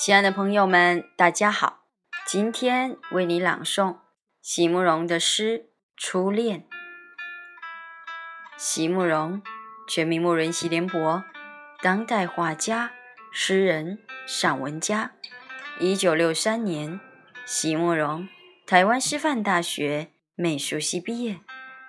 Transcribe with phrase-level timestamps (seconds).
[0.00, 1.80] 亲爱的朋友们，大家好！
[2.24, 3.96] 今天为你朗诵
[4.40, 5.58] 席慕容的诗
[5.96, 6.60] 《初恋》。
[8.56, 9.42] 席慕容，
[9.88, 11.24] 全名慕人席联博，
[11.82, 12.92] 当代画家、
[13.32, 15.14] 诗人、散文家。
[15.80, 17.00] 一九六三年，
[17.44, 18.28] 席慕容
[18.64, 21.40] 台湾师范大学美术系毕业。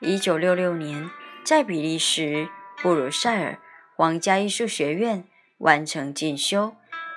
[0.00, 1.10] 一九六六年，
[1.42, 2.48] 在比利时
[2.80, 3.58] 布鲁塞尔
[3.96, 5.24] 皇家艺术学院
[5.58, 6.76] 完成进修。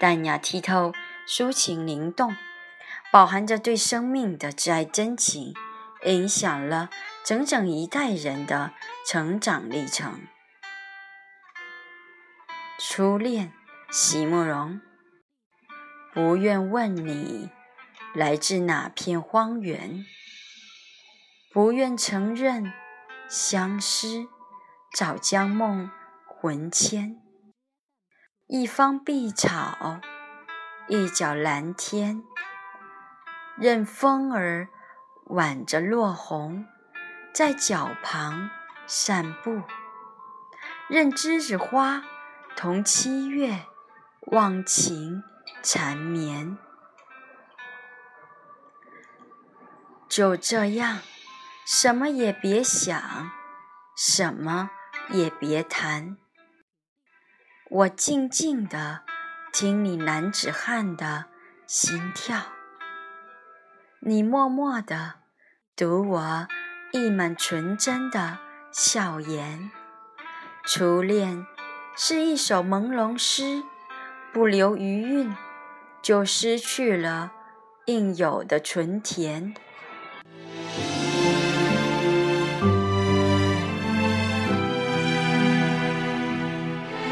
[0.00, 0.94] 淡雅剔透，
[1.28, 2.34] 抒情灵动，
[3.12, 5.54] 饱含着对生命的挚爱真情，
[6.06, 6.88] 影响了
[7.22, 8.72] 整整一代人的
[9.06, 10.22] 成长历程。
[12.78, 13.52] 初恋，
[13.90, 14.80] 席慕容。
[16.14, 17.50] 不愿问你
[18.14, 20.06] 来自哪片荒原，
[21.52, 22.72] 不愿承认
[23.28, 24.26] 相思
[24.96, 25.90] 早将梦
[26.26, 27.29] 魂牵。
[28.52, 30.00] 一方碧草，
[30.88, 32.24] 一角蓝天，
[33.56, 34.68] 任风儿
[35.26, 36.66] 挽着落红，
[37.32, 38.50] 在脚旁
[38.88, 39.62] 散步；
[40.88, 42.02] 任栀子花
[42.56, 43.66] 同七月
[44.32, 45.22] 忘情
[45.62, 46.58] 缠绵。
[50.08, 50.98] 就这样，
[51.64, 53.30] 什么也别想，
[53.96, 54.70] 什么
[55.10, 56.16] 也别谈。
[57.72, 59.02] 我静静地
[59.52, 61.26] 听你男子汉的
[61.68, 62.42] 心跳，
[64.00, 65.14] 你默默地
[65.76, 66.48] 读我
[66.92, 68.38] 溢满纯真的
[68.72, 69.70] 笑颜。
[70.64, 71.46] 初恋
[71.94, 73.62] 是一首朦胧诗，
[74.32, 75.36] 不留余韵，
[76.02, 77.30] 就失去了
[77.86, 79.54] 应有的纯甜。